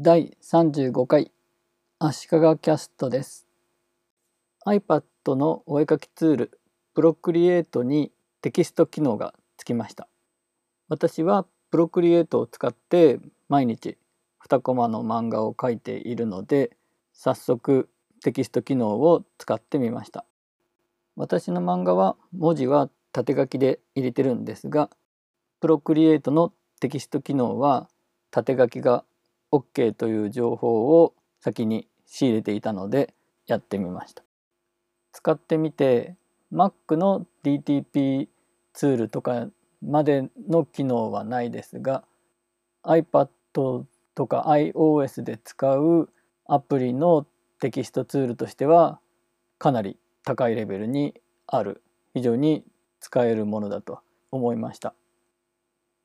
[0.00, 1.30] 第35回
[2.00, 3.46] 足利キャストです。
[4.66, 5.04] iPad
[5.36, 6.60] のお絵かきツール
[6.94, 8.10] プロクリエイトに
[8.42, 10.08] テキスト機能がつきました。
[10.88, 13.96] 私はプロクリエイトを使って毎日
[14.44, 16.76] 2コマの漫画を描いているので
[17.12, 17.88] 早速
[18.20, 20.24] テキスト機能を使ってみました。
[21.14, 24.90] 私の漫画は文字は縦書きで入れてるんですが
[25.60, 27.88] プロクリエイトのテキスト機能は
[28.32, 29.04] 縦書きが
[29.56, 33.14] OK という情報を先に仕入れていたので
[33.46, 34.22] やってみました。
[35.12, 36.16] 使ってみて
[36.52, 38.28] Mac の DTP
[38.72, 39.48] ツールとか
[39.82, 42.04] までの機能はないですが
[42.84, 43.28] iPad
[44.14, 46.08] とか iOS で使う
[46.46, 47.26] アプリの
[47.60, 49.00] テキストツールとしては
[49.58, 51.14] かなり高いレベルに
[51.46, 51.82] ある。
[52.14, 52.64] 非常に
[53.00, 54.00] 使えるものだと
[54.30, 54.94] 思いました。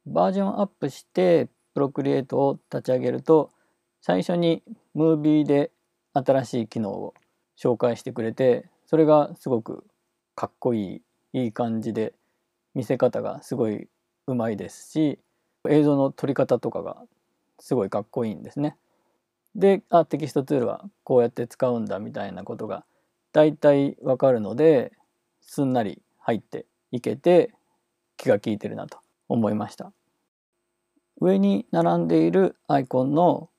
[0.05, 1.47] バージョンアップして
[1.79, 3.51] プロクリエイトを立ち上げると
[4.01, 4.63] 最初に
[4.95, 5.71] ムービーで
[6.13, 7.13] 新しい機能を
[7.57, 9.85] 紹介してくれてそれがすごく
[10.35, 12.11] かっこいいいい感じで
[12.75, 13.87] 見せ方がすごい
[14.27, 15.19] うまいですし
[15.69, 16.97] 映像の撮り方とかが
[17.59, 18.75] すごいかっこいいんですね。
[19.55, 22.83] であテキストツールはこうやって使うんだみたいなことが
[23.31, 24.91] 大体わかるので
[25.39, 27.53] すんなり入っていけて
[28.17, 28.97] 気が利いてるなと
[29.29, 29.93] 思いました。
[31.19, 33.49] 上に並んでいるアイコンの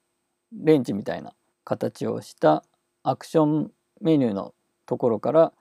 [0.52, 2.64] レンチみたいな形をした
[3.02, 4.54] アクションメニューの
[4.86, 5.52] ところから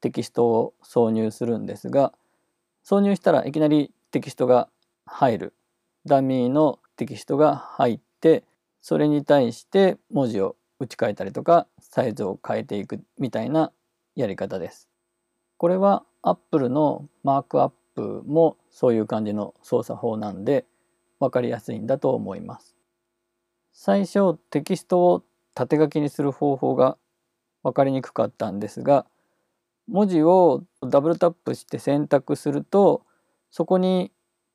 [0.00, 2.12] テキストを挿入するんですが
[2.84, 4.68] 挿入したらいきなりテキストが
[5.06, 5.54] 入る
[6.06, 8.44] ダミーのテキストが入って
[8.80, 13.72] それに対して文字を打ち替えたりとかサイズを変えていくみたいな
[14.16, 14.88] やり方です。
[15.56, 20.64] これは Apple のマークアップもそういう感じの操作法なんで
[21.22, 22.74] 分かりやすいんだと思います。
[23.72, 25.22] 最初テキストを
[25.54, 26.98] 縦書きにする方法が
[27.62, 29.06] 分かりにくかったんですが
[29.88, 33.02] 文字をダブルタップして選択すると
[33.50, 34.10] そこに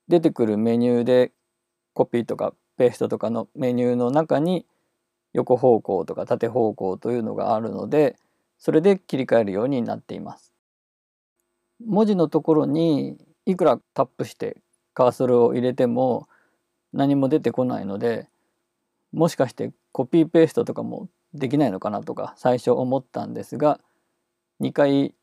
[0.07, 1.31] 出てくるメニューで
[1.93, 4.65] コピーとかペーストとかのメニューの中に
[5.33, 8.17] 横方向とか縦方向というのがあるので
[8.57, 10.53] それで切り替えるようになっています。
[11.85, 14.57] 文字のところにいくらタップして
[14.93, 16.27] カーソルを入れても
[16.93, 18.27] 何も出てこないので
[19.11, 23.79] もしかしてコピーペーストとかもできないのかなとか最初思ったんですが
[24.61, 25.13] 2回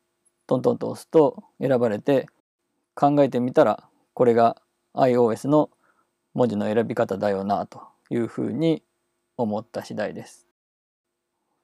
[0.47, 2.27] トントンと押すと選ばれて
[2.93, 4.61] 考えてみたらこれが
[4.93, 5.69] iOS の
[6.33, 8.83] 文字の選び方だよなというふうに
[9.37, 10.47] 思った次第です。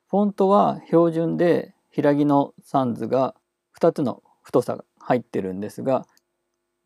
[0.09, 3.35] フォントは標準で平木のサンズが
[3.79, 6.05] 2つの太さが入ってるんですが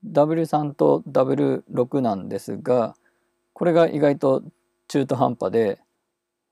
[0.06, 2.96] W3 と W6 なんですが
[3.56, 4.44] これが意外と
[4.90, 5.80] 中途半端で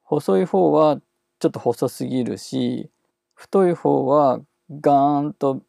[0.04, 1.02] 細い方は
[1.40, 2.90] ちょっと細すぎるし
[3.34, 4.40] 太い方は
[4.72, 5.62] ガーンと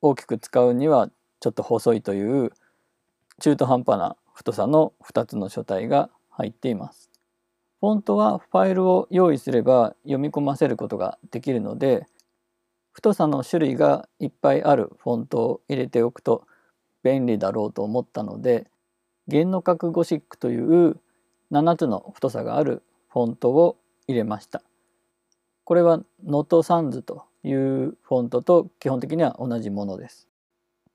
[0.00, 1.10] 大きく使うには
[1.40, 2.52] ちょっと細いという
[3.38, 7.10] 中途半端な太さの2つの書体が入っています。
[7.80, 12.06] フォントはファイルを用意すれば読み込ませることができるので
[12.92, 16.46] 太さの種類がいっぱいあるフォントを入れておくと
[17.02, 18.70] 便利だろうと思ったので
[19.28, 20.96] 弦の角ゴシックという
[21.52, 24.62] 7つの太さがあるフォントを入れました。
[25.64, 30.26] これは Noto Sans というフォントと基本的には同じものです。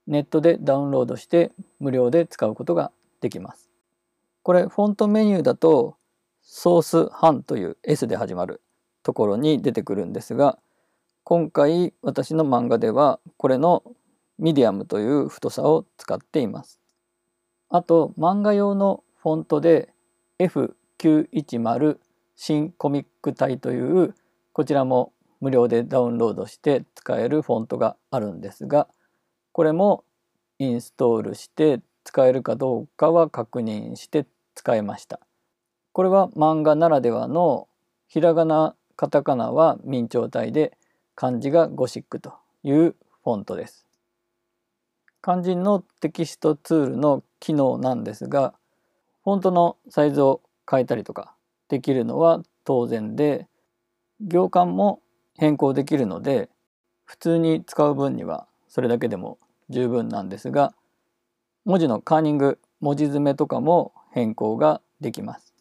[0.08, 2.92] ネットでダウンロードして無料で使うことが
[3.22, 3.70] できます。
[4.42, 5.96] これフォントメニューだと
[6.42, 8.62] Source Han という S で始まる
[9.04, 10.58] ところに出てくるんですが
[11.24, 13.84] 今回私の漫画ではこれの
[14.40, 16.83] ミディアムという太さを使っています。
[17.74, 19.90] あと漫画用のフォントで
[20.38, 21.98] F910
[22.36, 24.14] 新コミック体という
[24.52, 25.12] こちらも
[25.42, 28.88] 無料でダウンロードして使えるフォントがあるんですが
[29.54, 30.04] これも
[30.60, 35.20] インストールして使えるかどうかは確認して使いました。
[35.94, 37.68] これは漫画ならではの
[38.08, 40.78] ひらがなカタカナは明朝体で
[41.16, 43.88] 漢字がゴシックというフォントです。
[45.24, 48.54] 肝心のテキストツールの機能なんですが
[49.24, 51.34] フォントのサイズを変えたりとか
[51.70, 53.48] できるのは当然で
[54.20, 55.00] 行間も
[55.38, 56.50] 変更できるので
[57.06, 59.38] 普通に使う分にはそれだけでも
[59.70, 60.74] 十分なんですが
[61.64, 65.54] 文字のカーニング文字詰めとかも変更ができます。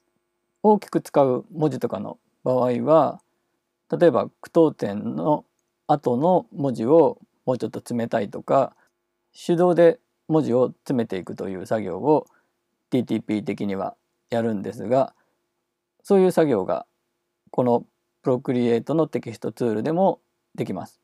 [0.64, 3.20] 大きく使う文字とかの場合は
[3.96, 5.44] 例えば句読点の
[5.86, 8.74] 後の文字をもうちょっと詰めたいとか
[9.34, 9.98] 手動で
[10.28, 12.26] 文字を詰めていくという作業を
[12.90, 13.96] TTP 的には
[14.30, 15.14] やるんですが
[16.02, 16.86] そういう作業が
[17.50, 17.84] この
[18.22, 20.20] プロクリエイトのテキストツールでも
[20.54, 21.00] できます。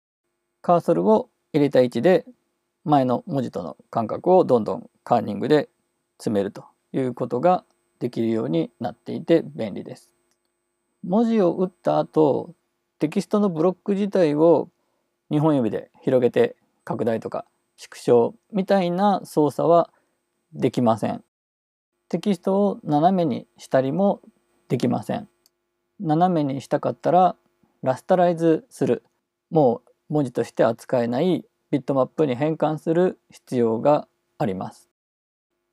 [0.60, 2.24] カーソルを入れた位置で
[2.84, 5.68] 前の文字との間隔をどんどんカーニングで
[6.18, 7.64] 詰めるということが
[7.98, 10.12] できるようになっていて便利です。
[11.04, 12.54] 文字を打った後
[12.98, 14.68] テキストのブロック自体を
[15.30, 17.44] 2本指で広げて拡大とか
[17.78, 19.90] 縮小みたいな操作は
[20.52, 21.24] できません。
[22.08, 24.20] テキストを斜めにしたりも
[24.68, 25.28] できません。
[26.00, 27.36] 斜めにしたかったら
[27.82, 29.04] ラスタライズする
[29.50, 34.08] もう文字として扱えないビットマップに変換する必要が
[34.38, 34.88] あります。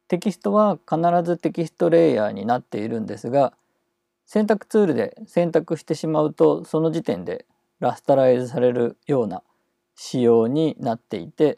[0.08, 3.54] テキストは必ずテキストレイヤーになっているんですが
[4.28, 7.46] 選択ツールで選択してしまうとその時点で
[7.80, 9.42] ラスタライズされるような
[9.96, 11.58] 仕様になっていて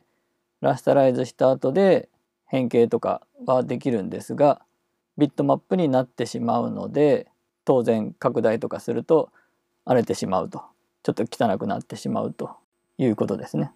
[0.62, 2.10] ラスタライズした後で
[2.46, 4.62] 変形とかはできるんですが
[5.18, 7.28] ビットマップになってしまうので
[7.66, 9.30] 当然拡大とかすると
[9.86, 10.64] 荒れてしまうと
[11.04, 12.58] ちょっと汚くなってしまうと
[12.98, 13.72] いうことですね。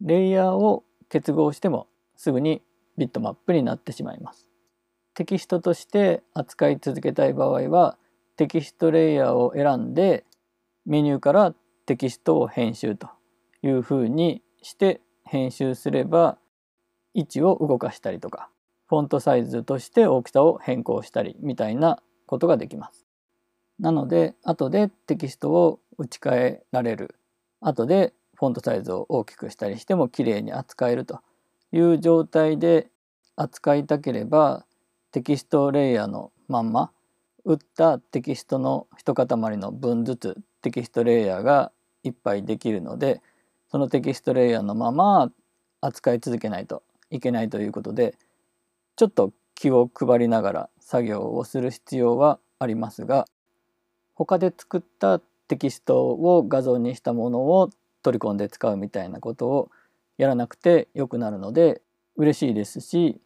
[0.00, 1.86] レイヤーを結合しても
[2.16, 2.62] すぐに
[2.96, 4.48] ビットマップになってしまいます。
[5.14, 7.96] テキストとして扱い続けたい場合は
[8.36, 10.24] テキストレイヤーを選んで
[10.86, 11.54] メニューから
[11.86, 13.08] テキストを編集と
[13.62, 16.38] いうふうにして編集すれば
[17.14, 18.48] 位置を動かしたりとか
[18.88, 23.06] フォントサイズとして大きさを変更したりみたいなことができます。
[23.78, 27.14] なので後でテキストを打ち替えられる
[27.60, 31.20] 後でフォントサイズを大きくしたりしても綺麗に扱えると
[31.72, 32.88] いう状態で
[33.36, 34.64] 扱いたければ
[35.12, 36.90] テキストレイヤーのまんま
[37.44, 39.26] 打ったテキストの一塊
[39.56, 41.72] の分ずつテキストレイヤーが
[42.02, 43.22] いっぱいできるので
[43.70, 45.30] そのテキストレイヤーのまま
[45.80, 48.14] 扱い続けないといけないということで
[48.96, 53.26] ちょっと気を配りながら作業をする必要はありますが
[54.14, 57.70] 他で作ったテキストを画像にしたものを
[58.02, 59.70] 取り込んで使うみたいなことを
[60.16, 61.82] やらなくてよくなるので
[62.16, 63.20] 嬉しいですし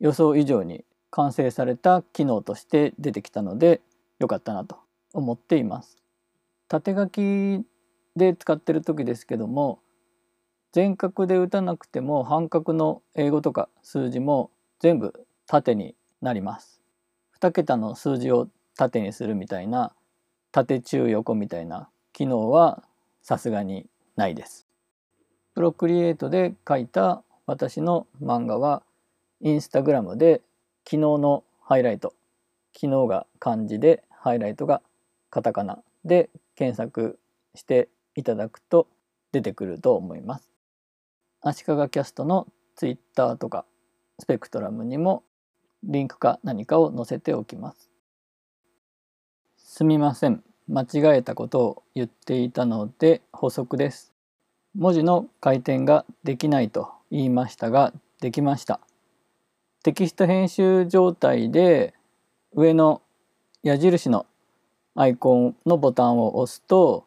[0.00, 3.80] 予想以上に完成された機能として出てきたので
[4.18, 4.78] 良かったなと
[5.12, 5.98] 思っています。
[6.66, 7.64] 縦書き
[8.16, 9.80] で使ってる時ですけども
[10.72, 14.50] 全角で打たなくても半角の英語とか数字も
[14.80, 16.80] 全部縦になります。
[17.40, 19.92] 2桁の数字を縦にするみたいな
[20.50, 22.82] 縦中横みたいな機能は
[23.22, 23.86] さすがに
[24.16, 24.66] ないです。
[25.54, 28.82] プロクリエイトで書いた私の漫画は
[29.40, 30.40] インスタグラムで
[30.84, 32.14] 昨日のハイライト
[32.74, 34.82] 昨日が漢字でハイライトが
[35.30, 37.18] カタカナで検索
[37.54, 38.86] していただくと
[39.32, 40.48] 出てくると思います。
[41.40, 42.46] 足利キャストの
[42.76, 43.64] ツイッターとか
[44.18, 45.24] スペクトラムにも
[45.82, 47.90] リンクか何かを載せておきます。
[49.58, 50.42] すみません。
[50.66, 54.14] 間違えたことを言っていたので補足です。
[54.74, 58.80] 文字の回転ができないと言いましたができました。
[59.82, 61.92] テキスト編集状態で
[62.54, 63.02] 上の
[63.62, 64.26] 矢印の
[64.94, 67.06] アイコンのボタンを押すと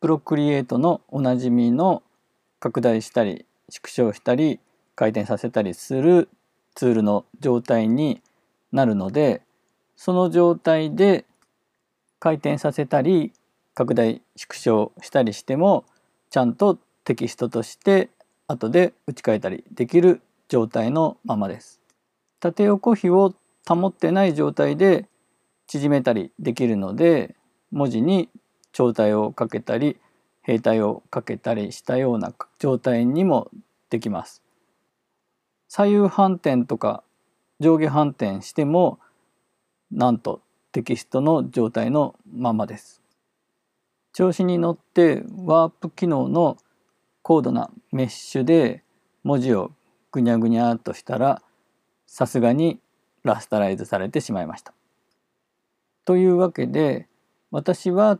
[0.00, 2.02] プロクリエイトのおなじみの
[2.60, 4.60] 拡大したり縮小したり
[4.94, 6.28] 回転させたりする
[6.74, 8.20] ツールの状態に
[8.72, 9.42] なるので
[9.96, 11.24] その状態で
[12.18, 13.32] 回転させたり
[13.74, 15.84] 拡大縮小したりしても
[16.30, 18.10] ちゃんとテキストとして
[18.48, 21.80] 後で打ち替えたりできる状態のままです。
[22.40, 23.34] 縦横比を
[23.66, 25.08] 保ってない状態で
[25.66, 27.34] 縮めたりできるので
[27.70, 28.28] 文字に
[28.76, 29.96] 長体をかけたり
[30.42, 33.50] 兵隊をかけたりしたような状態にも
[33.88, 34.42] できます。
[35.66, 37.02] 左右反転とか
[37.58, 38.98] 上下反転しても
[39.90, 40.42] なんと
[40.72, 43.00] テキストの状態のままです。
[44.12, 46.58] 調子に乗ってワープ機能の
[47.22, 48.82] 高度なメッシュで
[49.24, 49.72] 文字を
[50.12, 51.40] ぐにゃぐにゃっとしたら
[52.06, 52.78] さすがに
[53.22, 54.74] ラスタライズされてしまいました。
[56.04, 57.08] というわけで
[57.50, 58.18] 私は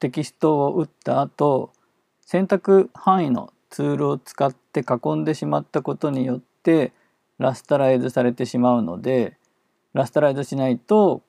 [0.00, 1.72] テキストを打った後
[2.20, 6.92] 選択範囲のツールを使って囲んでしまったことによって
[7.38, 9.36] ラスタライズされてしまうので
[9.92, 11.22] ラスタライズしないと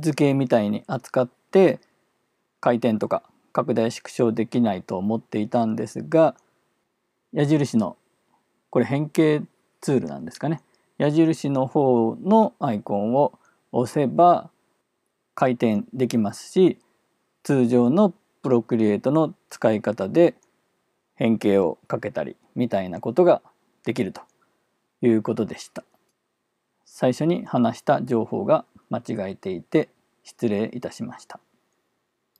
[0.00, 1.80] 図形みたいに扱って
[2.60, 3.22] 回転とか
[3.52, 6.34] 拡大縮小できないと思っていたんですが
[7.32, 7.96] 矢印の
[8.70, 9.42] これ変形
[9.80, 10.62] ツールなんですかね。
[10.96, 13.38] 矢印の方のアイコンを
[13.72, 14.50] 押せば
[15.34, 16.78] 回転できますし
[17.44, 20.34] 通常のプロクリエイトの使い方で
[21.14, 23.42] 変形をかけたりみたいなことが
[23.84, 24.22] できると
[25.02, 25.84] いうことでした。
[26.86, 29.90] 最初に話した情報が間違えていて
[30.22, 31.38] 失礼いたしました。